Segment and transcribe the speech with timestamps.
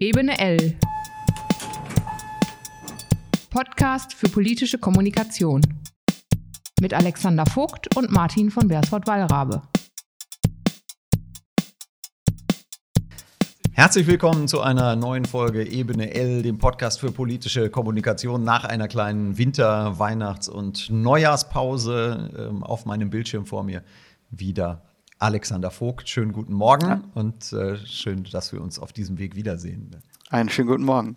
[0.00, 0.78] Ebene L.
[3.50, 5.60] Podcast für politische Kommunikation.
[6.80, 9.60] Mit Alexander Vogt und Martin von Bersford-Wallrabe.
[13.72, 18.86] Herzlich willkommen zu einer neuen Folge Ebene L, dem Podcast für politische Kommunikation nach einer
[18.86, 23.82] kleinen Winter-, Weihnachts- und Neujahrspause ähm, auf meinem Bildschirm vor mir
[24.30, 24.87] wieder
[25.18, 26.08] Alexander Vogt.
[26.08, 27.02] Schönen guten Morgen ja.
[27.14, 29.96] und äh, schön, dass wir uns auf diesem Weg wiedersehen.
[30.30, 31.16] Einen schönen guten Morgen.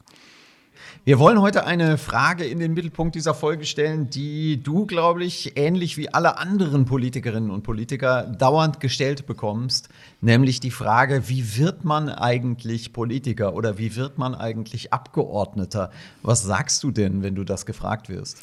[1.04, 5.58] Wir wollen heute eine Frage in den Mittelpunkt dieser Folge stellen, die du, glaube ich,
[5.58, 9.90] ähnlich wie alle anderen Politikerinnen und Politiker dauernd gestellt bekommst,
[10.22, 15.92] nämlich die Frage, wie wird man eigentlich Politiker oder wie wird man eigentlich Abgeordneter?
[16.24, 18.40] Was sagst du denn, wenn du das gefragt wirst?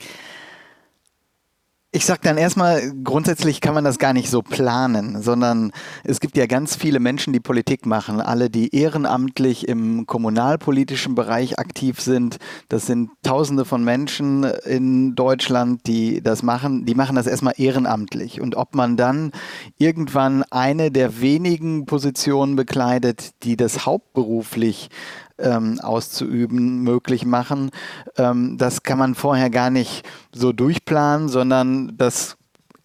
[1.91, 5.73] Ich sag dann erstmal, grundsätzlich kann man das gar nicht so planen, sondern
[6.05, 8.21] es gibt ja ganz viele Menschen, die Politik machen.
[8.21, 12.37] Alle, die ehrenamtlich im kommunalpolitischen Bereich aktiv sind.
[12.69, 16.85] Das sind Tausende von Menschen in Deutschland, die das machen.
[16.85, 18.43] Die machen das erstmal ehrenamtlich.
[18.43, 19.33] Und ob man dann
[19.79, 24.91] irgendwann eine der wenigen Positionen bekleidet, die das hauptberuflich
[25.39, 27.71] ähm, auszuüben, möglich machen.
[28.17, 32.37] Ähm, das kann man vorher gar nicht so durchplanen, sondern das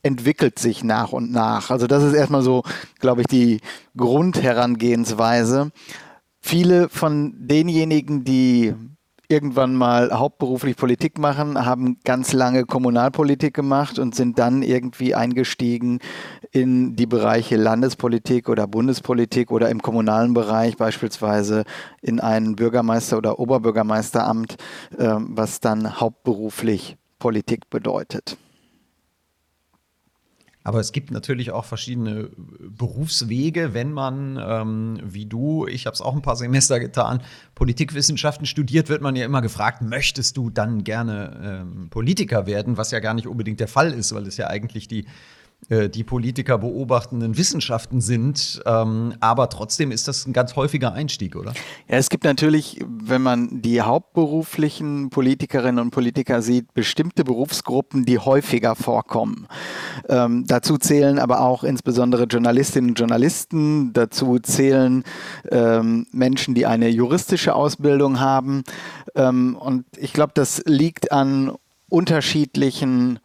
[0.04, 1.72] entwickelt sich nach und nach.
[1.72, 2.64] Also das ist erstmal so,
[3.00, 3.62] glaube ich, die
[3.96, 5.72] Grundherangehensweise.
[6.42, 8.76] Viele von denjenigen, die
[9.28, 16.00] irgendwann mal hauptberuflich Politik machen, haben ganz lange Kommunalpolitik gemacht und sind dann irgendwie eingestiegen
[16.52, 21.64] in die Bereiche Landespolitik oder Bundespolitik oder im kommunalen Bereich beispielsweise
[22.02, 24.58] in ein Bürgermeister- oder Oberbürgermeisteramt,
[24.98, 28.38] äh, was dann hauptberuflich Politik bedeutet.
[30.64, 36.02] Aber es gibt natürlich auch verschiedene Berufswege, wenn man, ähm, wie du, ich habe es
[36.02, 37.22] auch ein paar Semester getan,
[37.54, 42.92] Politikwissenschaften studiert, wird man ja immer gefragt, möchtest du dann gerne ähm, Politiker werden, was
[42.92, 45.08] ja gar nicht unbedingt der Fall ist, weil es ja eigentlich die äh,
[45.70, 48.62] die Politiker beobachtenden Wissenschaften sind.
[48.66, 51.54] Ähm, aber trotzdem ist das ein ganz häufiger Einstieg, oder?
[51.88, 58.20] Ja, es gibt natürlich, wenn man die hauptberuflichen Politikerinnen und Politiker sieht, bestimmte Berufsgruppen, die
[58.20, 59.48] häufiger vorkommen.
[60.10, 65.04] Ähm, dazu zählen aber auch insbesondere Journalistinnen und Journalisten, dazu zählen
[65.52, 68.64] ähm, Menschen, die eine juristische Ausbildung haben.
[69.16, 71.54] Ähm, und ich glaube, das liegt an
[71.90, 73.20] unterschiedlichen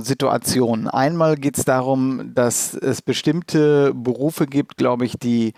[0.00, 0.88] Situationen.
[0.88, 5.52] Einmal geht es darum, dass es bestimmte Berufe gibt, glaube ich, die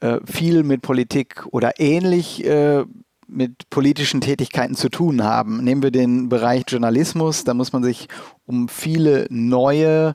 [0.00, 2.84] äh, viel mit Politik oder ähnlich äh,
[3.28, 5.64] mit politischen Tätigkeiten zu tun haben.
[5.64, 8.08] Nehmen wir den Bereich Journalismus, da muss man sich
[8.44, 10.14] um viele neue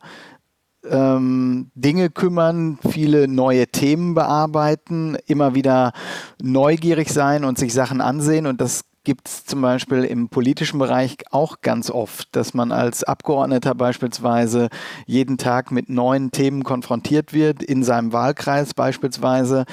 [0.90, 5.94] ähm, Dinge kümmern, viele neue Themen bearbeiten, immer wieder
[6.42, 11.18] neugierig sein und sich Sachen ansehen und das gibt es zum Beispiel im politischen Bereich
[11.32, 14.70] auch ganz oft, dass man als Abgeordneter beispielsweise
[15.08, 19.66] jeden Tag mit neuen Themen konfrontiert wird, in seinem Wahlkreis beispielsweise,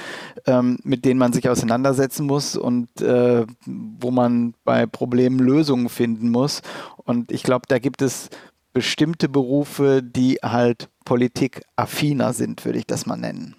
[0.47, 6.31] ähm, mit denen man sich auseinandersetzen muss und äh, wo man bei Problemen Lösungen finden
[6.31, 6.63] muss.
[6.97, 8.31] Und ich glaube, da gibt es
[8.73, 13.57] bestimmte Berufe, die halt politikaffiner sind, würde ich das mal nennen.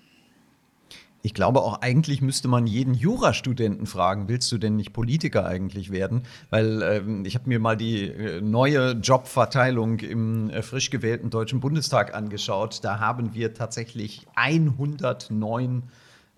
[1.21, 5.91] Ich glaube auch eigentlich müsste man jeden Jurastudenten fragen, willst du denn nicht Politiker eigentlich
[5.91, 6.23] werden?
[6.49, 11.59] Weil ähm, ich habe mir mal die äh, neue Jobverteilung im äh, frisch gewählten Deutschen
[11.59, 12.79] Bundestag angeschaut.
[12.83, 15.83] Da haben wir tatsächlich 109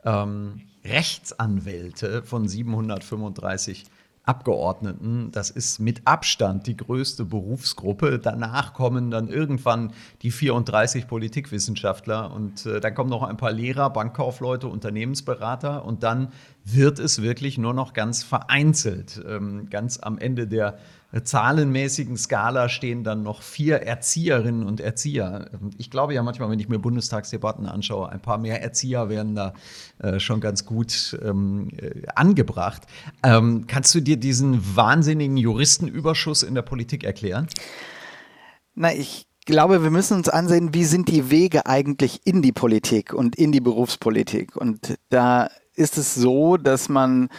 [0.03, 3.86] ähm, Rechtsanwälte von 735
[4.24, 5.32] Abgeordneten.
[5.32, 8.20] Das ist mit Abstand die größte Berufsgruppe.
[8.20, 13.90] Danach kommen dann irgendwann die 34 Politikwissenschaftler und äh, dann kommen noch ein paar Lehrer,
[13.90, 16.32] Bankkaufleute, Unternehmensberater und dann
[16.63, 19.22] wird es wirklich nur noch ganz vereinzelt.
[19.27, 20.77] Ähm, ganz am Ende der
[21.23, 25.49] zahlenmäßigen Skala stehen dann noch vier Erzieherinnen und Erzieher.
[25.77, 29.53] Ich glaube ja manchmal, wenn ich mir Bundestagsdebatten anschaue, ein paar mehr Erzieher werden da
[29.99, 32.84] äh, schon ganz gut ähm, äh, angebracht.
[33.23, 37.47] Ähm, kannst du dir diesen wahnsinnigen Juristenüberschuss in der Politik erklären?
[38.73, 43.14] Na, ich glaube, wir müssen uns ansehen, wie sind die Wege eigentlich in die Politik
[43.14, 44.55] und in die Berufspolitik.
[44.55, 47.29] Und da ist es so, dass man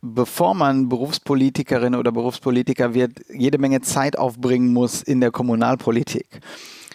[0.00, 6.40] bevor man Berufspolitikerin oder Berufspolitiker wird, jede Menge Zeit aufbringen muss in der Kommunalpolitik.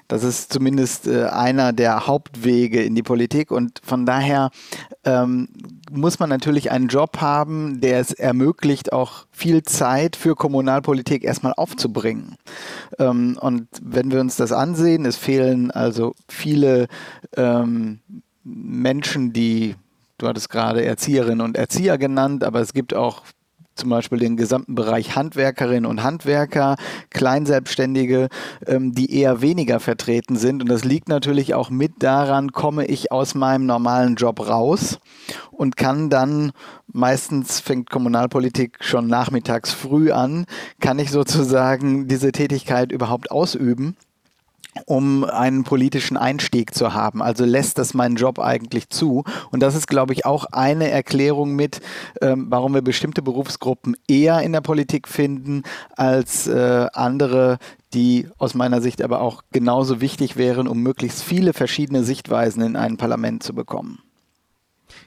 [0.08, 4.52] Das ist zumindest äh, einer der Hauptwege in die Politik und von daher
[5.06, 5.48] ähm,
[5.92, 11.54] muss man natürlich einen Job haben, der es ermöglicht, auch viel Zeit für Kommunalpolitik erstmal
[11.54, 12.36] aufzubringen.
[13.00, 16.88] Ähm, und wenn wir uns das ansehen, es fehlen also viele
[17.38, 18.00] ähm,
[18.44, 19.76] Menschen, die
[20.24, 23.24] du hattest gerade Erzieherinnen und Erzieher genannt, aber es gibt auch
[23.76, 26.76] zum Beispiel den gesamten Bereich Handwerkerinnen und Handwerker,
[27.10, 28.30] Kleinselbstständige,
[28.68, 30.62] ähm, die eher weniger vertreten sind.
[30.62, 35.00] Und das liegt natürlich auch mit daran, komme ich aus meinem normalen Job raus
[35.52, 36.52] und kann dann,
[36.86, 40.46] meistens fängt Kommunalpolitik schon nachmittags früh an,
[40.80, 43.98] kann ich sozusagen diese Tätigkeit überhaupt ausüben
[44.86, 47.22] um einen politischen Einstieg zu haben.
[47.22, 49.24] Also lässt das meinen Job eigentlich zu.
[49.52, 51.82] Und das ist, glaube ich, auch eine Erklärung mit,
[52.22, 55.64] ähm, warum wir bestimmte Berufsgruppen eher in der Politik finden
[55.96, 57.58] als äh, andere,
[57.94, 62.76] die aus meiner Sicht aber auch genauso wichtig wären, um möglichst viele verschiedene Sichtweisen in
[62.76, 64.03] ein Parlament zu bekommen.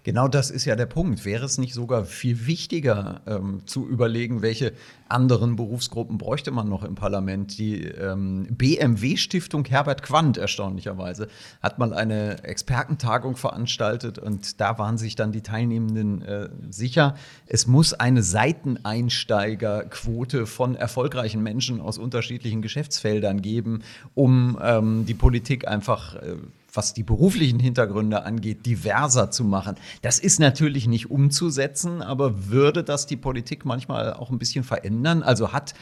[0.06, 1.24] Genau das ist ja der Punkt.
[1.24, 4.72] Wäre es nicht sogar viel wichtiger ähm, zu überlegen, welche
[5.08, 7.58] anderen Berufsgruppen bräuchte man noch im Parlament?
[7.58, 11.26] Die ähm, BMW-Stiftung Herbert Quandt, erstaunlicherweise,
[11.60, 17.16] hat mal eine Expertentagung veranstaltet und da waren sich dann die Teilnehmenden äh, sicher,
[17.48, 23.82] es muss eine Seiteneinsteigerquote von erfolgreichen Menschen aus unterschiedlichen Geschäftsfeldern geben,
[24.14, 26.36] um ähm, die Politik einfach äh,
[26.76, 29.76] was die beruflichen Hintergründe angeht, diverser zu machen.
[30.02, 35.23] Das ist natürlich nicht umzusetzen, aber würde das die Politik manchmal auch ein bisschen verändern?
[35.23, 35.75] Also hat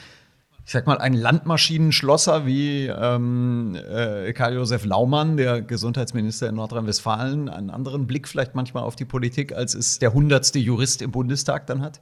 [0.67, 7.69] ich sag mal, ein Landmaschinenschlosser wie ähm, äh, Karl-Josef Laumann, der Gesundheitsminister in Nordrhein-Westfalen, einen
[7.69, 11.83] anderen Blick vielleicht manchmal auf die Politik, als es der hundertste Jurist im Bundestag dann
[11.83, 12.01] hat?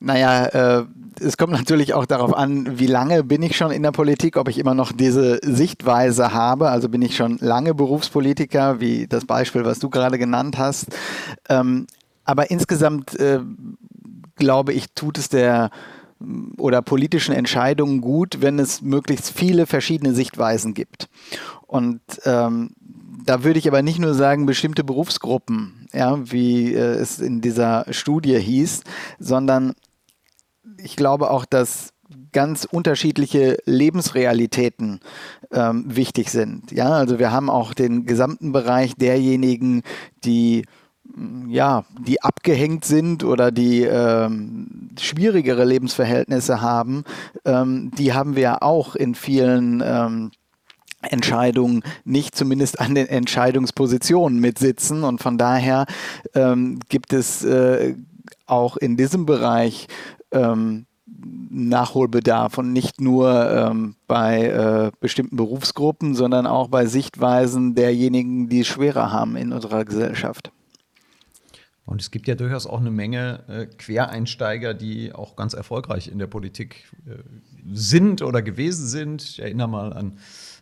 [0.00, 0.84] Naja, äh,
[1.20, 4.48] es kommt natürlich auch darauf an, wie lange bin ich schon in der Politik, ob
[4.48, 6.68] ich immer noch diese Sichtweise habe.
[6.68, 10.86] Also bin ich schon lange Berufspolitiker, wie das Beispiel, was du gerade genannt hast.
[11.48, 11.86] Ähm,
[12.24, 13.40] aber insgesamt äh,
[14.36, 15.70] glaube ich, tut es der
[16.56, 21.08] oder politischen Entscheidungen gut, wenn es möglichst viele verschiedene Sichtweisen gibt.
[21.66, 22.70] Und ähm,
[23.24, 27.86] da würde ich aber nicht nur sagen, bestimmte Berufsgruppen, ja, wie äh, es in dieser
[27.90, 28.82] Studie hieß,
[29.18, 29.74] sondern
[30.82, 31.92] ich glaube auch, dass
[32.32, 35.00] ganz unterschiedliche Lebensrealitäten
[35.52, 36.72] ähm, wichtig sind.
[36.72, 39.82] Ja, also wir haben auch den gesamten Bereich derjenigen,
[40.24, 40.64] die
[41.04, 47.04] mm, ja, die abgehängt sind oder die ähm, schwierigere Lebensverhältnisse haben,
[47.44, 50.30] ähm, die haben wir auch in vielen ähm,
[51.02, 55.04] Entscheidungen nicht zumindest an den Entscheidungspositionen mitsitzen.
[55.04, 55.86] Und von daher
[56.34, 57.94] ähm, gibt es äh,
[58.46, 59.86] auch in diesem Bereich
[60.32, 60.86] ähm,
[61.50, 68.60] Nachholbedarf und nicht nur ähm, bei äh, bestimmten Berufsgruppen, sondern auch bei Sichtweisen derjenigen, die
[68.60, 70.52] es schwerer haben in unserer Gesellschaft.
[71.86, 76.18] Und es gibt ja durchaus auch eine Menge äh, Quereinsteiger, die auch ganz erfolgreich in
[76.18, 77.14] der Politik äh,
[77.72, 79.22] sind oder gewesen sind.
[79.22, 80.18] Ich erinnere mal an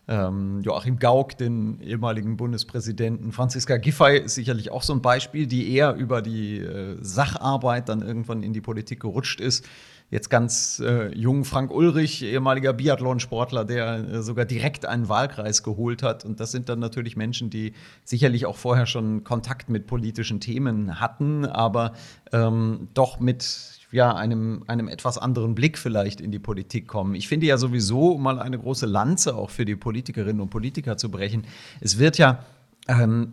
[0.09, 3.33] ähm, Joachim Gauck, den ehemaligen Bundespräsidenten.
[3.33, 8.03] Franziska Giffey ist sicherlich auch so ein Beispiel, die eher über die äh, Sacharbeit dann
[8.03, 9.67] irgendwann in die Politik gerutscht ist.
[10.09, 16.05] Jetzt ganz äh, jung Frank Ulrich, ehemaliger Biathlonsportler, der äh, sogar direkt einen Wahlkreis geholt
[16.05, 16.25] hat.
[16.25, 17.73] Und das sind dann natürlich Menschen, die
[18.05, 21.93] sicherlich auch vorher schon Kontakt mit politischen Themen hatten, aber
[22.33, 27.15] ähm, doch mit ja, einem, einem etwas anderen Blick vielleicht in die Politik kommen.
[27.15, 30.99] Ich finde ja sowieso, um mal eine große Lanze auch für die Politikerinnen und Politiker
[30.99, 31.47] zu brechen,
[31.81, 32.45] es wird ja
[32.89, 33.33] ähm,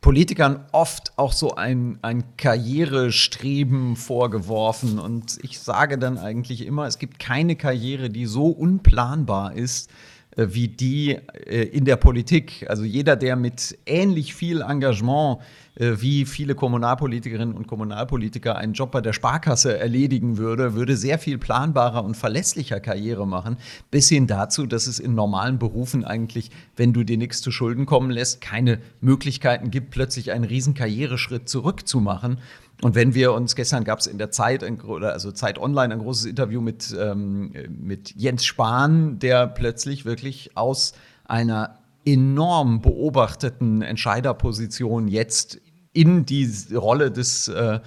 [0.00, 5.00] Politikern oft auch so ein, ein Karrierestreben vorgeworfen.
[5.00, 9.90] Und ich sage dann eigentlich immer, es gibt keine Karriere, die so unplanbar ist
[10.36, 12.66] wie die äh, in der Politik.
[12.68, 15.38] Also jeder, der mit ähnlich viel Engagement
[15.76, 21.18] äh, wie viele Kommunalpolitikerinnen und Kommunalpolitiker einen Job bei der Sparkasse erledigen würde, würde sehr
[21.18, 23.58] viel planbarer und verlässlicher Karriere machen,
[23.90, 27.84] bis hin dazu, dass es in normalen Berufen eigentlich, wenn du dir nichts zu Schulden
[27.84, 32.38] kommen lässt, keine Möglichkeiten gibt, plötzlich einen riesen Karriereschritt zurückzumachen.
[32.82, 36.26] Und wenn wir uns, gestern gab es in der Zeit, also Zeit Online, ein großes
[36.26, 40.92] Interview mit, ähm, mit Jens Spahn, der plötzlich wirklich aus
[41.24, 45.60] einer enorm beobachteten Entscheiderposition jetzt
[45.92, 47.80] in die Rolle des, äh,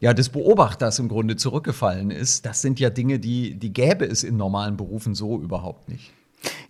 [0.00, 2.44] ja, des Beobachters im Grunde zurückgefallen ist.
[2.44, 6.12] Das sind ja Dinge, die, die gäbe es in normalen Berufen so überhaupt nicht.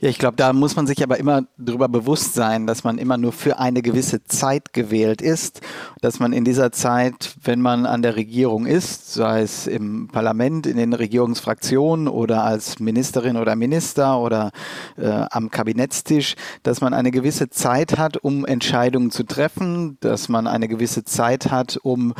[0.00, 3.16] Ja, ich glaube, da muss man sich aber immer darüber bewusst sein, dass man immer
[3.16, 5.60] nur für eine gewisse Zeit gewählt ist,
[6.00, 10.66] dass man in dieser Zeit, wenn man an der Regierung ist, sei es im Parlament,
[10.66, 14.50] in den Regierungsfraktionen oder als Ministerin oder Minister oder
[14.96, 20.46] äh, am Kabinettstisch, dass man eine gewisse Zeit hat, um Entscheidungen zu treffen, dass man
[20.46, 22.12] eine gewisse Zeit hat, um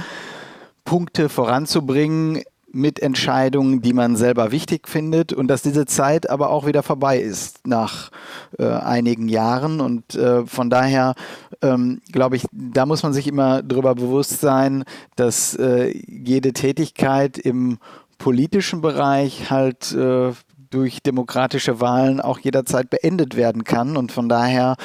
[0.85, 6.83] Punkte voranzubringen Mitentscheidungen, die man selber wichtig findet und dass diese Zeit aber auch wieder
[6.83, 8.11] vorbei ist nach
[8.59, 9.81] äh, einigen Jahren.
[9.81, 11.15] Und äh, von daher
[11.61, 14.85] ähm, glaube ich, da muss man sich immer darüber bewusst sein,
[15.17, 17.79] dass äh, jede Tätigkeit im
[18.19, 20.33] politischen Bereich halt äh,
[20.71, 23.97] durch demokratische Wahlen auch jederzeit beendet werden kann.
[23.97, 24.77] Und von daher,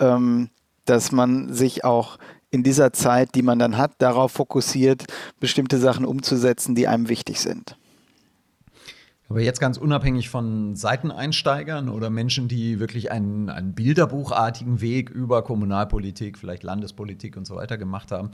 [0.00, 0.50] ähm,
[0.84, 2.18] dass man sich auch
[2.56, 5.04] in dieser Zeit, die man dann hat, darauf fokussiert,
[5.40, 7.76] bestimmte Sachen umzusetzen, die einem wichtig sind.
[9.28, 15.42] Aber jetzt ganz unabhängig von Seiteneinsteigern oder Menschen, die wirklich einen, einen bilderbuchartigen Weg über
[15.42, 18.30] Kommunalpolitik, vielleicht Landespolitik und so weiter gemacht haben,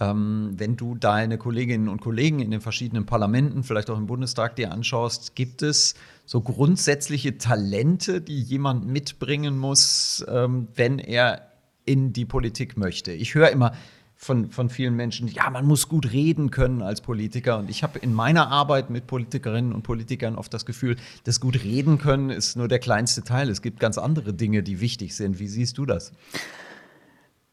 [0.00, 4.56] ähm, wenn du deine Kolleginnen und Kollegen in den verschiedenen Parlamenten, vielleicht auch im Bundestag
[4.56, 11.42] dir anschaust, gibt es so grundsätzliche Talente, die jemand mitbringen muss, ähm, wenn er
[11.86, 13.12] in die Politik möchte?
[13.12, 13.72] Ich höre immer,
[14.16, 17.58] von, von vielen Menschen, ja, man muss gut reden können als Politiker.
[17.58, 21.62] Und ich habe in meiner Arbeit mit Politikerinnen und Politikern oft das Gefühl, das gut
[21.62, 23.50] reden können ist nur der kleinste Teil.
[23.50, 25.38] Es gibt ganz andere Dinge, die wichtig sind.
[25.38, 26.12] Wie siehst du das?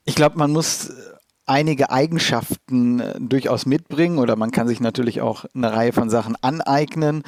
[0.06, 0.92] Ich glaube, man muss
[1.46, 6.38] einige Eigenschaften äh, durchaus mitbringen oder man kann sich natürlich auch eine Reihe von Sachen
[6.42, 7.24] aneignen,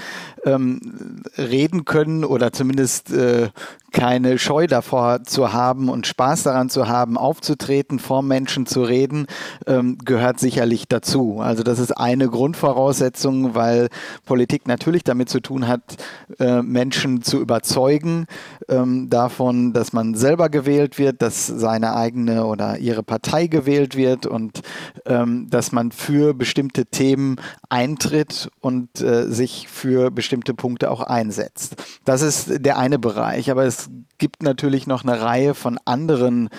[0.45, 3.49] ähm, reden können oder zumindest äh,
[3.95, 9.25] keine Scheu davor zu haben und Spaß daran zu haben, aufzutreten, vor Menschen zu reden,
[9.67, 11.39] ähm, gehört sicherlich dazu.
[11.39, 13.87] Also das ist eine Grundvoraussetzung, weil
[14.25, 15.95] Politik natürlich damit zu tun hat,
[16.39, 18.25] äh, Menschen zu überzeugen
[18.67, 24.25] ähm, davon, dass man selber gewählt wird, dass seine eigene oder ihre Partei gewählt wird
[24.25, 24.59] und
[25.05, 27.37] ähm, dass man für bestimmte Themen
[27.69, 31.77] eintritt und äh, sich für bestimmte Punkte auch einsetzt.
[32.03, 33.84] Das ist der eine Bereich, aber es
[34.17, 36.49] gibt natürlich noch eine Reihe von anderen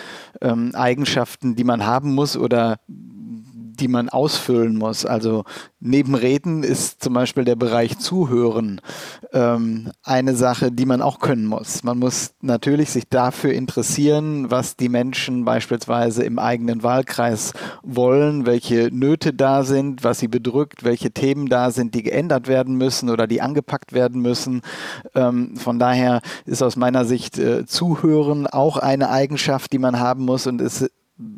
[0.41, 2.79] ähm, Eigenschaften, die man haben muss oder
[3.77, 5.07] die man ausfüllen muss.
[5.07, 5.45] Also
[5.81, 8.81] neben Reden ist zum Beispiel der Bereich Zuhören
[9.33, 11.85] ähm, eine Sache, die man auch können muss.
[11.85, 17.53] Man muss natürlich sich dafür interessieren, was die Menschen beispielsweise im eigenen Wahlkreis
[17.83, 22.77] wollen, welche Nöte da sind, was sie bedrückt, welche Themen da sind, die geändert werden
[22.77, 24.63] müssen oder die angepackt werden müssen.
[25.15, 30.25] Ähm, von daher ist aus meiner Sicht äh, Zuhören auch eine Eigenschaft, die man haben
[30.25, 30.91] muss und ist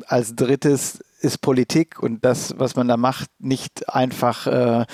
[0.07, 4.85] als drittes ist Politik und das, was man da macht, nicht einfach äh,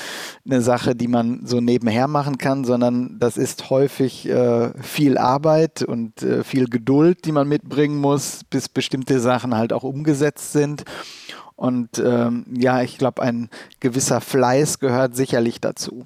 [0.45, 5.83] eine Sache, die man so nebenher machen kann, sondern das ist häufig äh, viel Arbeit
[5.83, 10.83] und äh, viel Geduld, die man mitbringen muss, bis bestimmte Sachen halt auch umgesetzt sind.
[11.55, 16.05] Und ähm, ja, ich glaube, ein gewisser Fleiß gehört sicherlich dazu.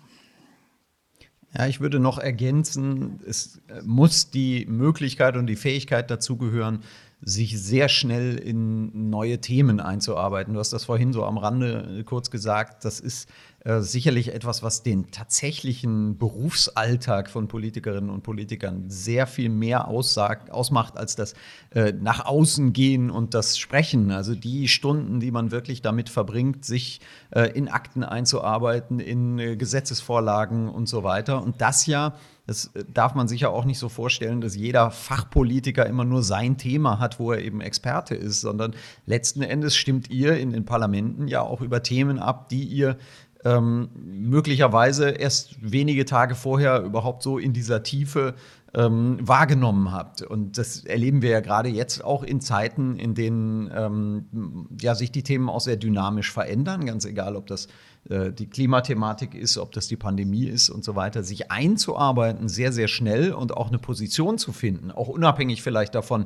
[1.58, 6.84] Ja, ich würde noch ergänzen, es muss die Möglichkeit und die Fähigkeit dazu gehören,
[7.22, 10.54] sich sehr schnell in neue Themen einzuarbeiten.
[10.54, 12.86] Du hast das vorhin so am Rande äh, kurz gesagt.
[12.86, 13.30] Das ist
[13.66, 20.50] äh, sicherlich etwas, was den tatsächlichen Berufsalltag von Politikerinnen und Politikern sehr viel mehr aussagt,
[20.50, 21.34] ausmacht als das
[21.72, 24.12] äh, nach außen gehen und das Sprechen.
[24.12, 29.58] Also die Stunden, die man wirklich damit verbringt, sich äh, in Akten einzuarbeiten, in äh,
[29.58, 31.44] Gesetzesvorlagen und so weiter.
[31.44, 32.16] Und das ja
[32.50, 36.24] das äh, darf man sich ja auch nicht so vorstellen, dass jeder Fachpolitiker immer nur
[36.24, 38.76] sein Thema hat, wo er eben Experte ist, sondern
[39.06, 42.98] letzten Endes stimmt ihr in den Parlamenten ja auch über Themen ab, die ihr
[43.46, 48.34] ähm, möglicherweise erst wenige Tage vorher überhaupt so in dieser Tiefe
[48.74, 50.22] ähm, wahrgenommen habt.
[50.22, 55.12] Und das erleben wir ja gerade jetzt auch in Zeiten, in denen ähm, ja, sich
[55.12, 57.68] die Themen auch sehr dynamisch verändern, ganz egal, ob das
[58.06, 62.88] die Klimathematik ist, ob das die Pandemie ist und so weiter, sich einzuarbeiten, sehr, sehr
[62.88, 66.26] schnell und auch eine Position zu finden, auch unabhängig vielleicht davon,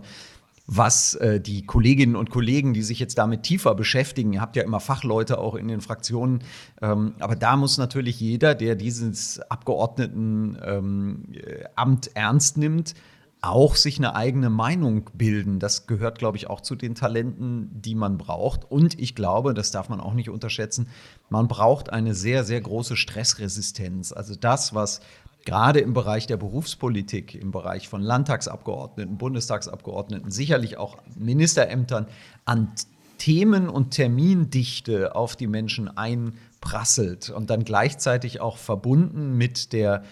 [0.65, 4.63] was äh, die Kolleginnen und Kollegen, die sich jetzt damit tiefer beschäftigen, ihr habt ja
[4.63, 6.43] immer Fachleute auch in den Fraktionen,
[6.81, 12.95] ähm, aber da muss natürlich jeder, der dieses Abgeordnetenamt ähm, äh, ernst nimmt,
[13.43, 15.59] auch sich eine eigene Meinung bilden.
[15.59, 18.71] Das gehört, glaube ich, auch zu den Talenten, die man braucht.
[18.71, 20.87] Und ich glaube, das darf man auch nicht unterschätzen,
[21.29, 24.13] man braucht eine sehr, sehr große Stressresistenz.
[24.13, 25.01] Also das, was
[25.43, 32.07] gerade im Bereich der Berufspolitik, im Bereich von Landtagsabgeordneten, Bundestagsabgeordneten, sicherlich auch Ministerämtern
[32.45, 32.71] an
[33.17, 40.03] Themen und Termindichte auf die Menschen einprasselt und dann gleichzeitig auch verbunden mit der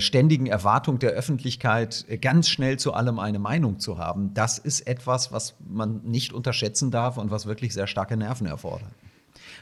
[0.00, 4.86] ständigen Erwartung der Öffentlichkeit, äh, ganz schnell zu allem eine Meinung zu haben, das ist
[4.86, 8.90] etwas, was man nicht unterschätzen darf und was wirklich sehr starke Nerven erfordert.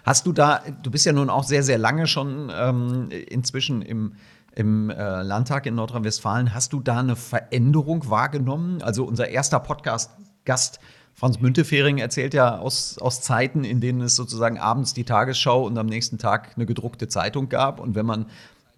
[0.04, 4.14] Hast du da, du bist ja nun auch sehr, sehr lange schon ähm, inzwischen im,
[4.54, 8.82] im äh, Landtag in Nordrhein-Westfalen, hast du da eine Veränderung wahrgenommen?
[8.82, 10.80] Also unser erster Podcast-Gast
[11.14, 15.76] Franz Müntefering erzählt ja aus, aus Zeiten, in denen es sozusagen abends die Tagesschau und
[15.78, 17.80] am nächsten Tag eine gedruckte Zeitung gab.
[17.80, 18.26] Und wenn man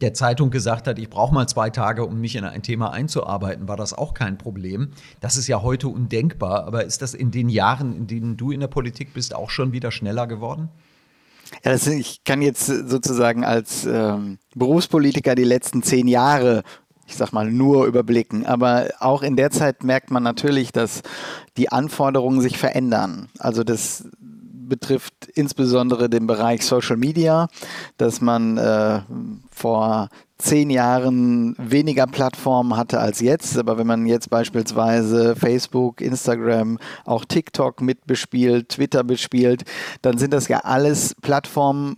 [0.05, 3.69] der Zeitung gesagt hat, ich brauche mal zwei Tage, um mich in ein Thema einzuarbeiten,
[3.69, 4.91] war das auch kein Problem.
[5.21, 6.67] Das ist ja heute undenkbar.
[6.67, 9.73] Aber ist das in den Jahren, in denen du in der Politik bist, auch schon
[9.73, 10.69] wieder schneller geworden?
[11.65, 16.63] Ja, das, ich kann jetzt sozusagen als ähm, Berufspolitiker die letzten zehn Jahre
[17.07, 18.47] ich sag mal, nur überblicken.
[18.47, 21.03] Aber auch in der Zeit merkt man natürlich, dass
[21.59, 23.29] die Anforderungen sich verändern.
[23.39, 24.09] Also das
[24.69, 27.49] betrifft insbesondere den Bereich Social Media,
[27.97, 29.01] dass man äh,
[29.51, 33.57] vor zehn Jahren weniger Plattformen hatte als jetzt.
[33.57, 39.65] Aber wenn man jetzt beispielsweise Facebook, Instagram, auch TikTok mitbespielt, Twitter bespielt,
[40.03, 41.97] dann sind das ja alles Plattformen,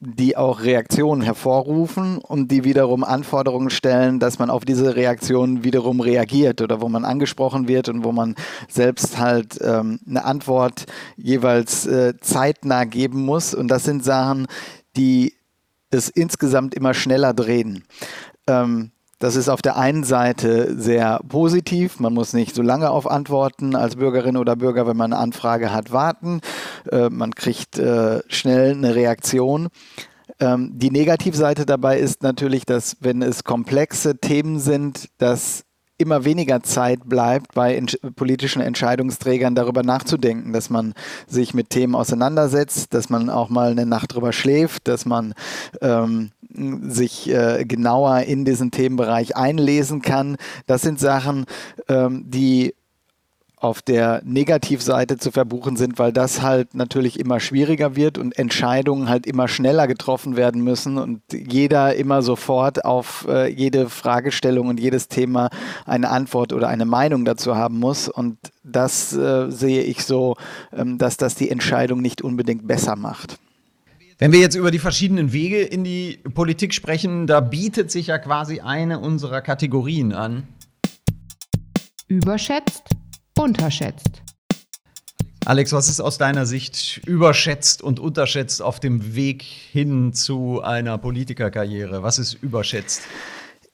[0.00, 6.00] die auch Reaktionen hervorrufen und die wiederum Anforderungen stellen, dass man auf diese Reaktionen wiederum
[6.00, 8.36] reagiert oder wo man angesprochen wird und wo man
[8.68, 10.86] selbst halt ähm, eine Antwort
[11.16, 13.54] jeweils äh, zeitnah geben muss.
[13.54, 14.46] Und das sind Sachen,
[14.96, 15.34] die
[15.90, 17.82] es insgesamt immer schneller drehen.
[18.46, 21.98] Ähm, das ist auf der einen Seite sehr positiv.
[22.00, 25.72] Man muss nicht so lange auf Antworten als Bürgerin oder Bürger, wenn man eine Anfrage
[25.72, 26.40] hat, warten.
[26.90, 29.68] Äh, man kriegt äh, schnell eine Reaktion.
[30.40, 35.64] Ähm, die Negativseite dabei ist natürlich, dass wenn es komplexe Themen sind, dass
[35.98, 40.94] immer weniger Zeit bleibt bei ent politischen Entscheidungsträgern darüber nachzudenken, dass man
[41.26, 45.34] sich mit Themen auseinandersetzt, dass man auch mal eine Nacht drüber schläft, dass man
[45.82, 46.30] ähm,
[46.82, 50.36] sich äh, genauer in diesen Themenbereich einlesen kann.
[50.66, 51.44] Das sind Sachen,
[51.88, 52.74] ähm, die
[53.60, 59.08] auf der Negativseite zu verbuchen sind, weil das halt natürlich immer schwieriger wird und Entscheidungen
[59.08, 64.78] halt immer schneller getroffen werden müssen und jeder immer sofort auf äh, jede Fragestellung und
[64.78, 65.50] jedes Thema
[65.86, 68.08] eine Antwort oder eine Meinung dazu haben muss.
[68.08, 70.36] Und das äh, sehe ich so,
[70.72, 73.38] ähm, dass das die Entscheidung nicht unbedingt besser macht.
[74.18, 78.18] Wenn wir jetzt über die verschiedenen Wege in die Politik sprechen, da bietet sich ja
[78.18, 80.48] quasi eine unserer Kategorien an.
[82.08, 82.96] Überschätzt,
[83.38, 84.22] unterschätzt.
[85.44, 90.98] Alex, was ist aus deiner Sicht überschätzt und unterschätzt auf dem Weg hin zu einer
[90.98, 92.02] Politikerkarriere?
[92.02, 93.02] Was ist überschätzt?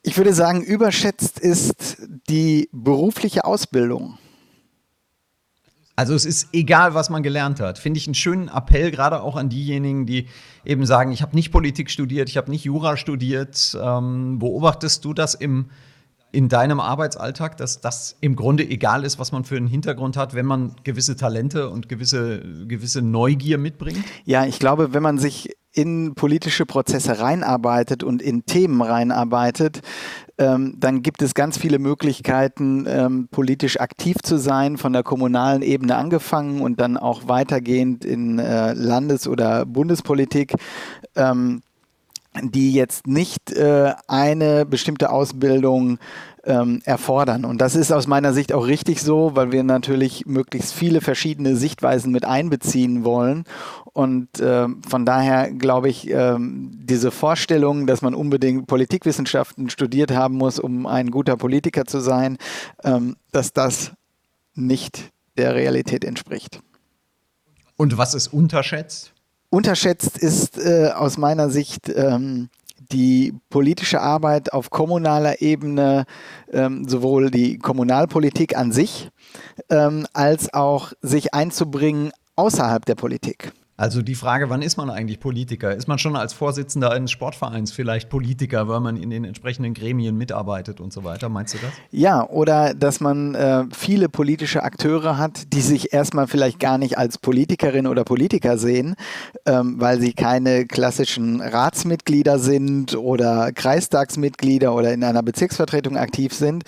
[0.02, 1.96] Ich würde sagen, überschätzt ist
[2.28, 4.18] die berufliche Ausbildung.
[5.96, 7.78] Also es ist egal, was man gelernt hat.
[7.78, 10.28] Finde ich einen schönen Appell, gerade auch an diejenigen, die
[10.64, 13.76] eben sagen, ich habe nicht Politik studiert, ich habe nicht Jura studiert.
[13.80, 15.70] Ähm, beobachtest du das im,
[16.34, 20.34] in deinem Arbeitsalltag, dass das im Grunde egal ist, was man für einen Hintergrund hat,
[20.34, 24.04] wenn man gewisse Talente und gewisse, gewisse Neugier mitbringt?
[24.24, 29.80] Ja, ich glaube, wenn man sich in politische Prozesse reinarbeitet und in Themen reinarbeitet,
[30.38, 35.62] ähm, dann gibt es ganz viele Möglichkeiten, ähm, politisch aktiv zu sein, von der kommunalen
[35.62, 40.54] Ebene angefangen und dann auch weitergehend in äh, Landes- oder Bundespolitik.
[41.16, 41.62] Ähm,
[42.42, 45.98] die jetzt nicht äh, eine bestimmte Ausbildung
[46.44, 47.44] ähm, erfordern.
[47.44, 51.56] Und das ist aus meiner Sicht auch richtig so, weil wir natürlich möglichst viele verschiedene
[51.56, 53.44] Sichtweisen mit einbeziehen wollen.
[53.92, 60.36] Und äh, von daher glaube ich, äh, diese Vorstellung, dass man unbedingt Politikwissenschaften studiert haben
[60.36, 62.38] muss, um ein guter Politiker zu sein,
[62.82, 63.92] ähm, dass das
[64.54, 66.60] nicht der Realität entspricht.
[67.76, 69.12] Und was ist unterschätzt?
[69.54, 72.48] Unterschätzt ist äh, aus meiner Sicht ähm,
[72.90, 76.06] die politische Arbeit auf kommunaler Ebene,
[76.52, 79.10] ähm, sowohl die Kommunalpolitik an sich,
[79.70, 83.52] ähm, als auch sich einzubringen außerhalb der Politik.
[83.76, 85.74] Also die Frage, wann ist man eigentlich Politiker?
[85.74, 90.16] Ist man schon als Vorsitzender eines Sportvereins vielleicht Politiker, weil man in den entsprechenden Gremien
[90.16, 91.28] mitarbeitet und so weiter?
[91.28, 91.72] Meinst du das?
[91.90, 96.98] Ja, oder dass man äh, viele politische Akteure hat, die sich erstmal vielleicht gar nicht
[96.98, 98.94] als Politikerin oder Politiker sehen,
[99.44, 106.62] ähm, weil sie keine klassischen Ratsmitglieder sind oder Kreistagsmitglieder oder in einer Bezirksvertretung aktiv sind,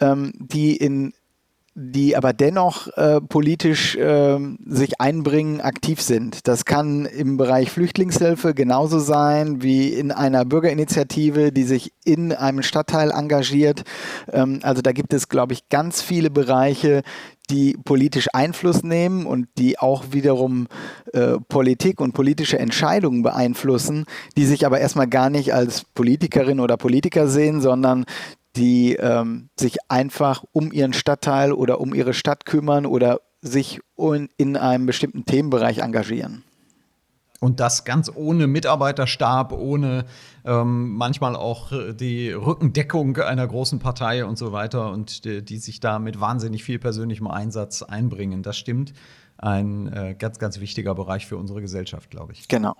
[0.00, 1.14] ähm, die in
[1.74, 6.46] die aber dennoch äh, politisch äh, sich einbringen, aktiv sind.
[6.46, 12.62] Das kann im Bereich Flüchtlingshilfe genauso sein wie in einer Bürgerinitiative, die sich in einem
[12.62, 13.84] Stadtteil engagiert.
[14.30, 17.02] Ähm, also da gibt es, glaube ich, ganz viele Bereiche,
[17.48, 20.68] die politisch Einfluss nehmen und die auch wiederum
[21.12, 24.04] äh, Politik und politische Entscheidungen beeinflussen,
[24.36, 28.04] die sich aber erstmal gar nicht als Politikerin oder Politiker sehen, sondern
[28.56, 33.80] die ähm, sich einfach um ihren Stadtteil oder um ihre Stadt kümmern oder sich
[34.36, 36.44] in einem bestimmten Themenbereich engagieren.
[37.40, 40.04] Und das ganz ohne Mitarbeiterstab, ohne
[40.44, 45.80] ähm, manchmal auch die Rückendeckung einer großen Partei und so weiter und die, die sich
[45.80, 48.44] da mit wahnsinnig viel persönlichem Einsatz einbringen.
[48.44, 48.92] Das stimmt.
[49.38, 52.46] Ein äh, ganz, ganz wichtiger Bereich für unsere Gesellschaft, glaube ich.
[52.46, 52.76] Genau.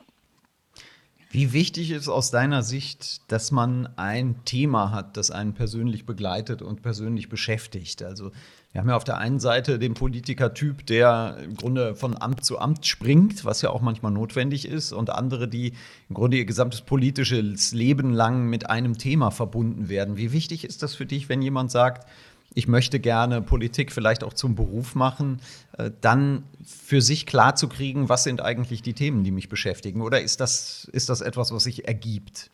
[1.32, 6.60] Wie wichtig ist aus deiner Sicht, dass man ein Thema hat, das einen persönlich begleitet
[6.60, 8.02] und persönlich beschäftigt?
[8.02, 8.32] Also
[8.72, 12.58] wir haben ja auf der einen Seite den Politikertyp, der im Grunde von Amt zu
[12.58, 15.72] Amt springt, was ja auch manchmal notwendig ist, und andere, die
[16.10, 20.18] im Grunde ihr gesamtes politisches Leben lang mit einem Thema verbunden werden.
[20.18, 22.06] Wie wichtig ist das für dich, wenn jemand sagt,
[22.54, 25.40] ich möchte gerne Politik vielleicht auch zum Beruf machen,
[25.78, 30.02] äh, dann für sich klar zu kriegen, was sind eigentlich die Themen, die mich beschäftigen?
[30.02, 32.50] Oder ist das, ist das etwas, was sich ergibt?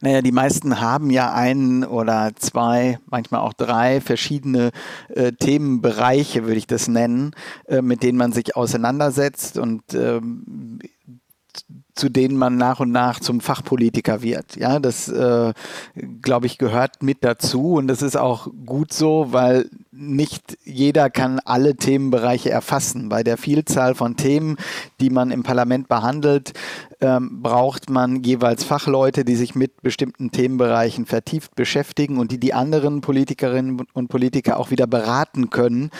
[0.00, 4.70] Naja, die meisten haben ja einen oder zwei, manchmal auch drei verschiedene
[5.08, 7.32] äh, Themenbereiche, würde ich das nennen,
[7.66, 10.78] äh, mit denen man sich auseinandersetzt und ähm,
[11.94, 14.56] zu denen man nach und nach zum Fachpolitiker wird.
[14.56, 15.52] Ja, das äh,
[16.22, 21.38] glaube ich gehört mit dazu und das ist auch gut so, weil nicht jeder kann
[21.44, 23.10] alle Themenbereiche erfassen.
[23.10, 24.56] Bei der Vielzahl von Themen,
[25.00, 26.54] die man im Parlament behandelt,
[27.02, 32.54] ähm, braucht man jeweils Fachleute, die sich mit bestimmten Themenbereichen vertieft beschäftigen und die die
[32.54, 35.90] anderen Politikerinnen und Politiker auch wieder beraten können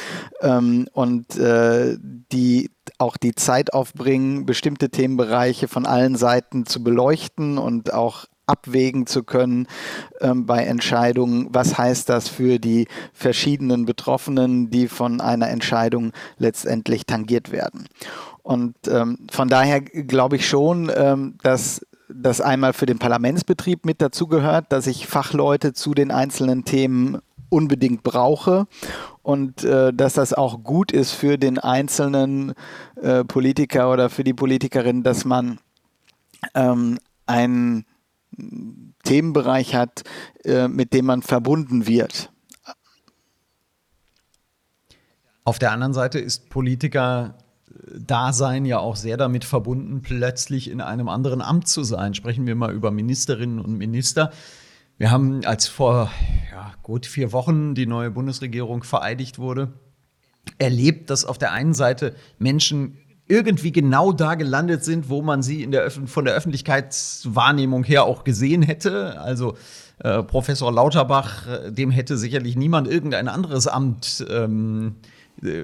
[0.40, 1.98] ähm, und äh,
[2.33, 9.07] die auch die Zeit aufbringen, bestimmte Themenbereiche von allen Seiten zu beleuchten und auch abwägen
[9.07, 9.66] zu können
[10.21, 17.07] ähm, bei Entscheidungen, was heißt das für die verschiedenen Betroffenen, die von einer Entscheidung letztendlich
[17.07, 17.88] tangiert werden.
[18.42, 24.03] Und ähm, von daher glaube ich schon, ähm, dass das einmal für den Parlamentsbetrieb mit
[24.03, 27.18] dazugehört, dass ich Fachleute zu den einzelnen Themen
[27.49, 28.66] unbedingt brauche
[29.23, 32.55] und äh, dass das auch gut ist für den einzelnen
[33.01, 35.59] äh, Politiker oder für die Politikerin, dass man
[36.55, 37.85] ähm, einen
[39.05, 40.02] Themenbereich hat,
[40.44, 42.31] äh, mit dem man verbunden wird.
[45.44, 47.37] Auf der anderen Seite ist Politiker
[47.94, 52.14] Dasein ja auch sehr damit verbunden, plötzlich in einem anderen Amt zu sein.
[52.14, 54.31] Sprechen wir mal über Ministerinnen und Minister.
[54.98, 56.11] Wir haben, als vor
[56.52, 59.72] ja, gut vier Wochen die neue Bundesregierung vereidigt wurde,
[60.59, 62.98] erlebt, dass auf der einen Seite Menschen
[63.33, 68.25] irgendwie genau da gelandet sind, wo man sie in der von der Öffentlichkeitswahrnehmung her auch
[68.25, 69.18] gesehen hätte.
[69.18, 69.57] Also
[70.01, 75.09] äh, Professor Lauterbach, äh, dem hätte sicherlich niemand irgendein anderes Amt ähm, äh,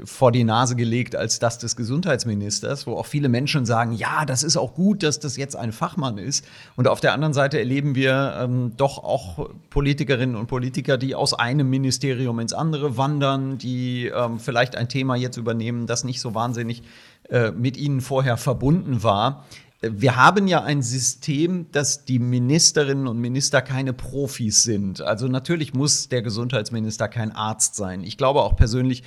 [0.04, 4.42] vor die Nase gelegt als das des Gesundheitsministers, wo auch viele Menschen sagen, ja, das
[4.42, 6.44] ist auch gut, dass das jetzt ein Fachmann ist.
[6.74, 11.32] Und auf der anderen Seite erleben wir ähm, doch auch Politikerinnen und Politiker, die aus
[11.32, 16.34] einem Ministerium ins andere wandern, die ähm, vielleicht ein Thema jetzt übernehmen, das nicht so
[16.34, 16.82] wahnsinnig
[17.28, 19.44] äh, mit ihnen vorher verbunden war.
[19.80, 25.02] Wir haben ja ein System, dass die Ministerinnen und Minister keine Profis sind.
[25.02, 28.02] Also natürlich muss der Gesundheitsminister kein Arzt sein.
[28.02, 29.04] Ich glaube auch persönlich,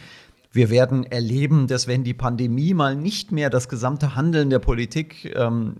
[0.51, 5.33] wir werden erleben, dass wenn die Pandemie mal nicht mehr das gesamte Handeln der Politik
[5.35, 5.75] ähm,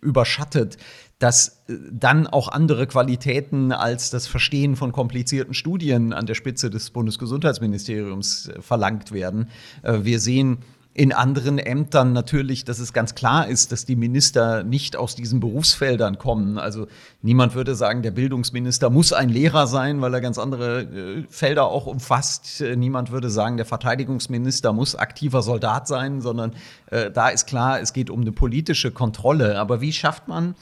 [0.00, 0.78] überschattet,
[1.18, 6.70] dass äh, dann auch andere Qualitäten als das Verstehen von komplizierten Studien an der Spitze
[6.70, 9.50] des Bundesgesundheitsministeriums äh, verlangt werden.
[9.82, 10.58] Äh, wir sehen
[10.96, 15.40] in anderen Ämtern natürlich, dass es ganz klar ist, dass die Minister nicht aus diesen
[15.40, 16.56] Berufsfeldern kommen.
[16.56, 16.86] Also
[17.20, 21.66] niemand würde sagen, der Bildungsminister muss ein Lehrer sein, weil er ganz andere äh, Felder
[21.66, 22.62] auch umfasst.
[22.76, 26.52] Niemand würde sagen, der Verteidigungsminister muss aktiver Soldat sein, sondern
[26.86, 29.58] äh, da ist klar, es geht um eine politische Kontrolle.
[29.58, 30.54] Aber wie schafft man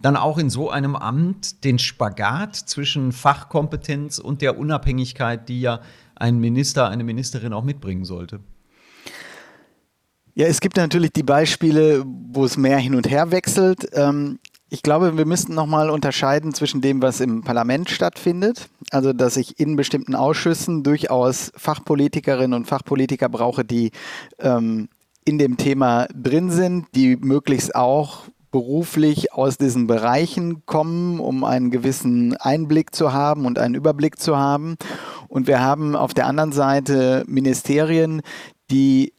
[0.00, 5.78] dann auch in so einem Amt den Spagat zwischen Fachkompetenz und der Unabhängigkeit, die ja
[6.16, 8.40] ein Minister, eine Ministerin auch mitbringen sollte?
[10.34, 13.88] Ja, es gibt natürlich die Beispiele, wo es mehr hin und her wechselt.
[13.92, 14.38] Ähm,
[14.68, 18.68] ich glaube, wir müssten nochmal unterscheiden zwischen dem, was im Parlament stattfindet.
[18.92, 23.90] Also, dass ich in bestimmten Ausschüssen durchaus Fachpolitikerinnen und Fachpolitiker brauche, die
[24.38, 24.88] ähm,
[25.24, 31.70] in dem Thema drin sind, die möglichst auch beruflich aus diesen Bereichen kommen, um einen
[31.70, 34.76] gewissen Einblick zu haben und einen Überblick zu haben.
[35.28, 38.22] Und wir haben auf der anderen Seite Ministerien,
[38.70, 39.12] die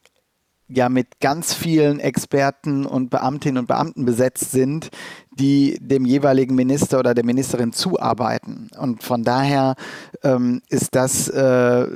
[0.76, 4.90] ja mit ganz vielen Experten und Beamtinnen und Beamten besetzt sind,
[5.32, 8.70] die dem jeweiligen Minister oder der Ministerin zuarbeiten.
[8.78, 9.76] Und von daher
[10.24, 11.88] ähm, ist das äh,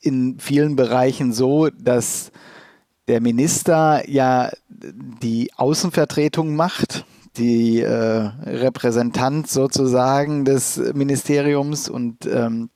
[0.00, 2.32] in vielen Bereichen so, dass
[3.08, 7.04] der Minister ja die Außenvertretung macht,
[7.36, 12.70] die äh, Repräsentant sozusagen des Ministeriums und ähm,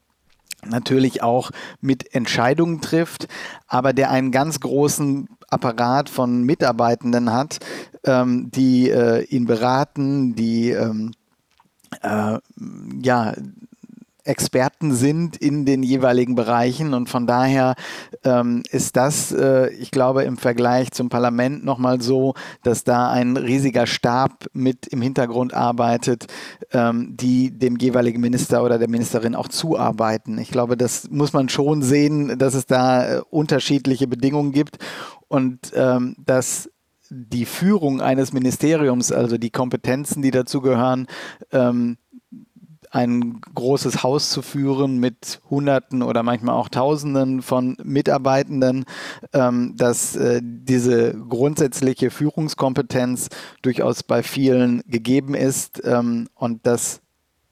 [0.66, 1.50] natürlich auch
[1.80, 3.28] mit Entscheidungen trifft,
[3.66, 7.58] aber der einen ganz großen Apparat von Mitarbeitenden hat,
[8.04, 11.12] ähm, die äh, ihn beraten, die ähm,
[12.02, 12.38] äh,
[13.02, 13.34] ja
[14.24, 17.74] Experten sind in den jeweiligen Bereichen und von daher
[18.24, 23.36] ähm, ist das, äh, ich glaube, im Vergleich zum Parlament nochmal so, dass da ein
[23.36, 26.26] riesiger Stab mit im Hintergrund arbeitet,
[26.72, 30.38] ähm, die dem jeweiligen Minister oder der Ministerin auch zuarbeiten.
[30.38, 34.78] Ich glaube, das muss man schon sehen, dass es da äh, unterschiedliche Bedingungen gibt
[35.28, 36.70] und ähm, dass
[37.10, 41.06] die Führung eines Ministeriums, also die Kompetenzen, die dazu gehören,
[41.52, 41.98] ähm,
[42.94, 48.84] ein großes Haus zu führen mit Hunderten oder manchmal auch Tausenden von Mitarbeitenden,
[49.32, 53.30] ähm, dass äh, diese grundsätzliche Führungskompetenz
[53.62, 57.00] durchaus bei vielen gegeben ist ähm, und dass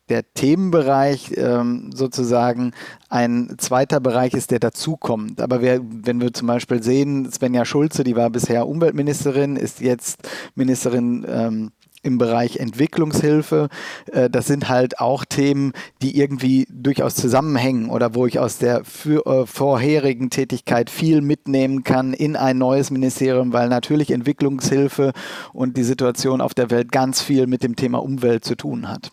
[0.08, 2.72] der Themenbereich ähm, sozusagen
[3.08, 5.40] ein zweiter Bereich ist, der dazukommt.
[5.40, 10.28] Aber wir, wenn wir zum Beispiel sehen, Svenja Schulze, die war bisher Umweltministerin, ist jetzt
[10.54, 11.72] Ministerin ähm,
[12.02, 13.68] im Bereich Entwicklungshilfe.
[14.12, 18.84] Äh, das sind halt auch Themen, die irgendwie durchaus zusammenhängen oder wo ich aus der
[18.84, 25.12] für, äh, vorherigen Tätigkeit viel mitnehmen kann in ein neues Ministerium, weil natürlich Entwicklungshilfe
[25.52, 29.10] und die Situation auf der Welt ganz viel mit dem Thema Umwelt zu tun hat.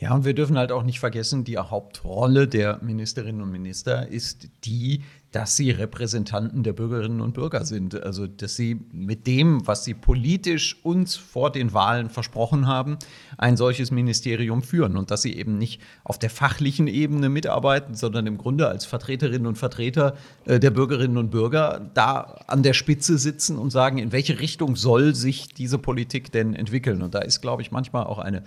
[0.00, 4.48] Ja, und wir dürfen halt auch nicht vergessen, die Hauptrolle der Ministerinnen und Minister ist
[4.64, 8.02] die, dass sie Repräsentanten der Bürgerinnen und Bürger sind.
[8.02, 12.98] Also, dass sie mit dem, was sie politisch uns vor den Wahlen versprochen haben,
[13.38, 18.26] ein solches Ministerium führen und dass sie eben nicht auf der fachlichen Ebene mitarbeiten, sondern
[18.26, 20.16] im Grunde als Vertreterinnen und Vertreter
[20.46, 24.74] äh, der Bürgerinnen und Bürger da an der Spitze sitzen und sagen, in welche Richtung
[24.74, 27.02] soll sich diese Politik denn entwickeln.
[27.02, 28.42] Und da ist, glaube ich, manchmal auch eine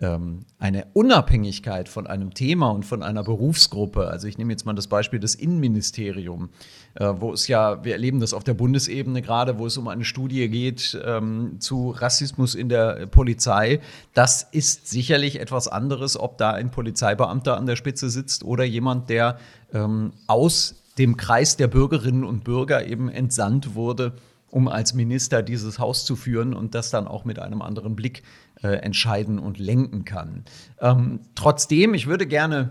[0.00, 4.08] ähm, eine Unabhängigkeit von einem Thema und von einer Berufsgruppe.
[4.08, 6.48] Also ich nehme jetzt mal das Beispiel des Innenministeriums,
[6.94, 10.04] äh, wo es ja, wir erleben das auf der Bundesebene gerade, wo es um eine
[10.04, 13.80] Studie geht ähm, zu Rassismus in der Polizei.
[14.14, 19.10] Das ist sicherlich etwas anderes, ob da ein Polizeibeamter an der Spitze sitzt oder jemand,
[19.10, 19.38] der
[19.72, 24.12] ähm, aus dem Kreis der Bürgerinnen und Bürger eben entsandt wurde,
[24.50, 28.22] um als Minister dieses Haus zu führen und das dann auch mit einem anderen Blick
[28.62, 30.44] äh, entscheiden und lenken kann.
[30.80, 32.70] Ähm, trotzdem, ich würde gerne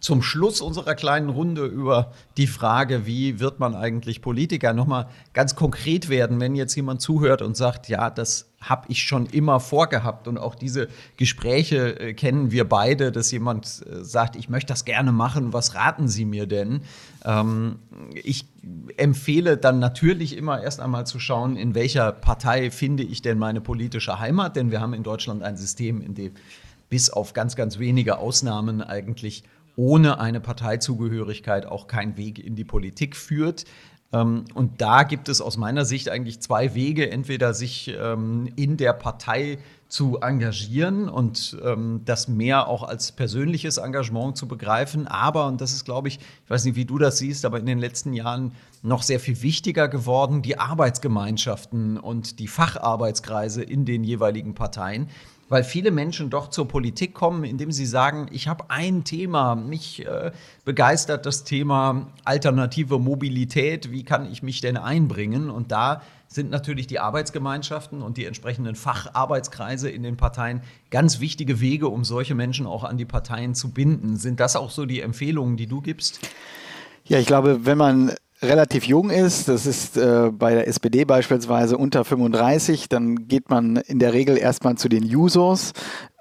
[0.00, 5.54] zum Schluss unserer kleinen Runde über die Frage, wie wird man eigentlich Politiker, nochmal ganz
[5.54, 10.28] konkret werden, wenn jetzt jemand zuhört und sagt, ja, das habe ich schon immer vorgehabt
[10.28, 14.84] und auch diese Gespräche äh, kennen wir beide, dass jemand äh, sagt, ich möchte das
[14.84, 16.82] gerne machen, was raten Sie mir denn?
[17.24, 17.78] Ähm,
[18.12, 18.46] ich
[18.96, 23.60] empfehle dann natürlich immer erst einmal zu schauen, in welcher Partei finde ich denn meine
[23.60, 26.32] politische Heimat, denn wir haben in Deutschland ein System, in dem
[26.88, 29.44] bis auf ganz, ganz wenige Ausnahmen eigentlich
[29.76, 33.64] ohne eine Parteizugehörigkeit auch kein Weg in die Politik führt.
[34.12, 37.10] Ähm, und da gibt es aus meiner Sicht eigentlich zwei Wege.
[37.10, 43.76] Entweder sich ähm, in der Partei zu engagieren und ähm, das mehr auch als persönliches
[43.76, 45.06] Engagement zu begreifen.
[45.06, 47.66] Aber, und das ist, glaube ich, ich weiß nicht, wie du das siehst, aber in
[47.66, 54.02] den letzten Jahren noch sehr viel wichtiger geworden, die Arbeitsgemeinschaften und die Facharbeitskreise in den
[54.02, 55.08] jeweiligen Parteien
[55.48, 60.04] weil viele Menschen doch zur Politik kommen, indem sie sagen, ich habe ein Thema, mich
[60.04, 60.32] äh,
[60.64, 65.50] begeistert das Thema alternative Mobilität, wie kann ich mich denn einbringen?
[65.50, 71.60] Und da sind natürlich die Arbeitsgemeinschaften und die entsprechenden Facharbeitskreise in den Parteien ganz wichtige
[71.60, 74.16] Wege, um solche Menschen auch an die Parteien zu binden.
[74.16, 76.20] Sind das auch so die Empfehlungen, die du gibst?
[77.04, 81.78] Ja, ich glaube, wenn man relativ jung ist, das ist äh, bei der SPD beispielsweise
[81.78, 85.72] unter 35, dann geht man in der Regel erstmal zu den Users.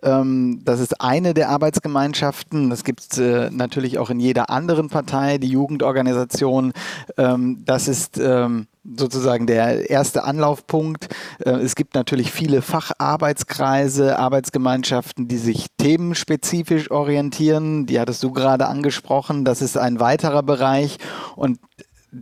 [0.01, 2.69] Ähm, das ist eine der Arbeitsgemeinschaften.
[2.69, 6.73] Das gibt es äh, natürlich auch in jeder anderen Partei, die Jugendorganisation.
[7.17, 11.10] Ähm, das ist ähm, sozusagen der erste Anlaufpunkt.
[11.39, 17.88] Äh, es gibt natürlich viele Facharbeitskreise, Arbeitsgemeinschaften, die sich themenspezifisch orientieren.
[17.88, 19.43] Die hattest du gerade angesprochen.
[19.43, 20.97] Das ist ein weiterer Bereich.
[21.36, 21.60] Und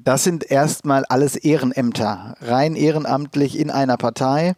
[0.03, 4.55] das sind erstmal alles Ehrenämter, rein ehrenamtlich in einer Partei.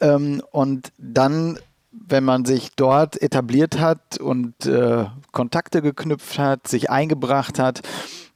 [0.00, 1.58] Ähm, und dann,
[1.90, 7.80] wenn man sich dort etabliert hat und äh, Kontakte geknüpft hat, sich eingebracht hat,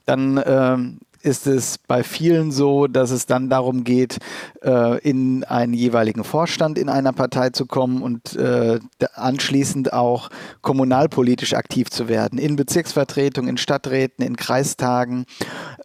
[0.05, 4.17] dann ähm, ist es bei vielen so, dass es dann darum geht,
[4.63, 8.79] äh, in einen jeweiligen Vorstand in einer Partei zu kommen und äh,
[9.15, 10.29] anschließend auch
[10.61, 15.25] kommunalpolitisch aktiv zu werden, in Bezirksvertretungen, in Stadträten, in Kreistagen.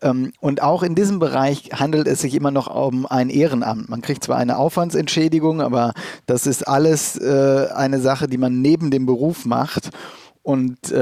[0.03, 3.89] Ähm, und auch in diesem Bereich handelt es sich immer noch um ein Ehrenamt.
[3.89, 5.93] Man kriegt zwar eine Aufwandsentschädigung, aber
[6.27, 9.91] das ist alles äh, eine Sache, die man neben dem Beruf macht.
[10.43, 10.93] Und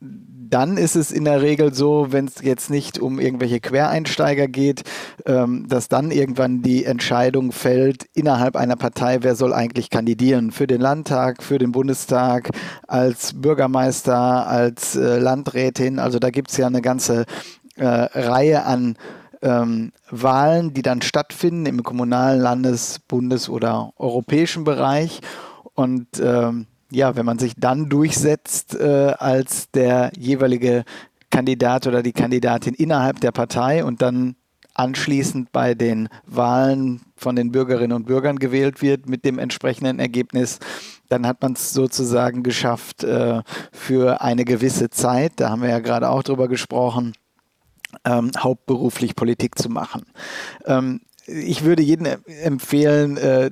[0.00, 4.82] dann ist es in der Regel so, wenn es jetzt nicht um irgendwelche Quereinsteiger geht,
[5.26, 10.66] ähm, dass dann irgendwann die Entscheidung fällt innerhalb einer Partei, wer soll eigentlich kandidieren für
[10.66, 12.50] den Landtag, für den Bundestag,
[12.86, 15.98] als Bürgermeister, als äh, Landrätin.
[15.98, 17.24] Also da gibt es ja eine ganze
[17.76, 18.96] äh, Reihe an
[19.42, 25.20] ähm, Wahlen, die dann stattfinden im kommunalen, Landes-, Bundes- oder europäischen Bereich.
[25.74, 30.84] Und ähm, ja, wenn man sich dann durchsetzt äh, als der jeweilige
[31.30, 34.36] Kandidat oder die Kandidatin innerhalb der Partei und dann
[34.74, 40.58] anschließend bei den Wahlen von den Bürgerinnen und Bürgern gewählt wird mit dem entsprechenden Ergebnis,
[41.08, 45.78] dann hat man es sozusagen geschafft äh, für eine gewisse Zeit, da haben wir ja
[45.78, 47.12] gerade auch drüber gesprochen,
[48.04, 50.06] ähm, hauptberuflich Politik zu machen.
[50.66, 52.06] Ähm, ich würde jedem
[52.42, 53.50] empfehlen, äh,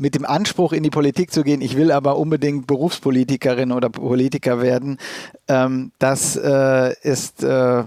[0.00, 4.62] mit dem Anspruch in die Politik zu gehen, ich will aber unbedingt Berufspolitikerin oder Politiker
[4.62, 4.98] werden,
[5.48, 7.84] ähm, das äh, ist äh,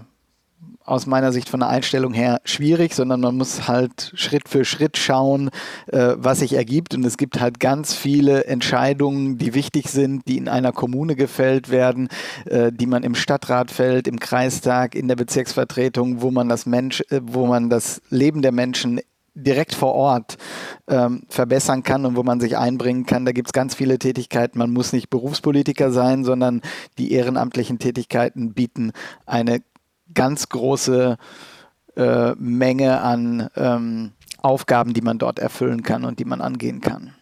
[0.86, 4.98] aus meiner Sicht von der Einstellung her schwierig, sondern man muss halt Schritt für Schritt
[4.98, 5.50] schauen,
[5.88, 6.94] äh, was sich ergibt.
[6.94, 11.70] Und es gibt halt ganz viele Entscheidungen, die wichtig sind, die in einer Kommune gefällt
[11.70, 12.10] werden,
[12.46, 17.02] äh, die man im Stadtrat fällt, im Kreistag, in der Bezirksvertretung, wo man das Mensch,
[17.10, 19.00] äh, wo man das Leben der Menschen
[19.36, 20.38] direkt vor Ort
[20.88, 23.26] ähm, verbessern kann und wo man sich einbringen kann.
[23.26, 24.60] Da gibt es ganz viele Tätigkeiten.
[24.60, 26.62] Man muss nicht Berufspolitiker sein, sondern
[26.98, 28.92] die ehrenamtlichen Tätigkeiten bieten
[29.26, 29.62] eine
[30.14, 31.18] ganz große
[31.96, 37.14] äh, Menge an ähm, Aufgaben, die man dort erfüllen kann und die man angehen kann.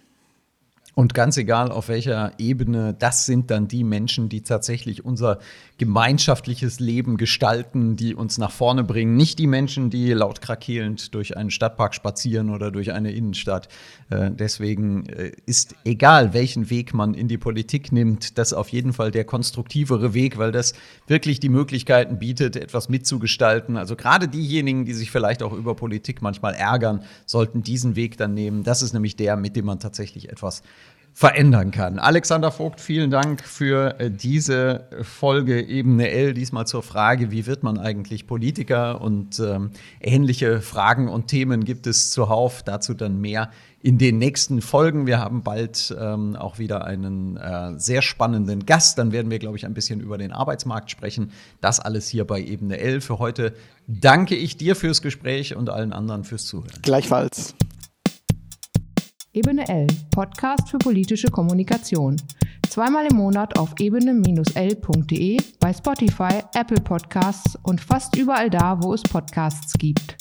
[0.93, 5.39] Und ganz egal auf welcher Ebene, das sind dann die Menschen, die tatsächlich unser
[5.81, 9.15] gemeinschaftliches Leben gestalten, die uns nach vorne bringen.
[9.15, 13.67] Nicht die Menschen, die laut krakelnd durch einen Stadtpark spazieren oder durch eine Innenstadt.
[14.11, 18.93] Äh, deswegen äh, ist egal, welchen Weg man in die Politik nimmt, das auf jeden
[18.93, 20.73] Fall der konstruktivere Weg, weil das
[21.07, 23.75] wirklich die Möglichkeiten bietet, etwas mitzugestalten.
[23.75, 28.35] Also gerade diejenigen, die sich vielleicht auch über Politik manchmal ärgern, sollten diesen Weg dann
[28.35, 28.61] nehmen.
[28.61, 30.61] Das ist nämlich der, mit dem man tatsächlich etwas
[31.13, 32.00] verändern kann.
[32.00, 36.34] Alexander Vogt, vielen Dank für äh, diese Folge Ebene L.
[36.34, 39.02] Diesmal zur Frage, wie wird man eigentlich Politiker?
[39.02, 42.63] Und ähm, ähnliche Fragen und Themen gibt es zuhauf.
[42.63, 43.52] Dazu dann mehr
[43.84, 45.08] in den nächsten Folgen.
[45.08, 48.97] Wir haben bald ähm, auch wieder einen äh, sehr spannenden Gast.
[48.97, 51.32] Dann werden wir, glaube ich, ein bisschen über den Arbeitsmarkt sprechen.
[51.60, 53.02] Das alles hier bei Ebene L.
[53.02, 53.54] Für heute
[53.88, 56.82] danke ich dir fürs Gespräch und allen anderen fürs Zuhören.
[56.82, 57.56] Gleichfalls.
[59.33, 62.17] Ebene L, Podcast für politische Kommunikation.
[62.67, 69.01] Zweimal im Monat auf ebene-l.de, bei Spotify, Apple Podcasts und fast überall da, wo es
[69.03, 70.20] Podcasts gibt.